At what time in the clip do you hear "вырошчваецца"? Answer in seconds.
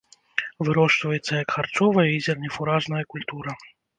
0.67-1.33